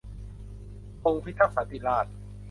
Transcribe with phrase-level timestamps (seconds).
[1.01, 2.13] ธงพิทักษ์สันติราษฎร์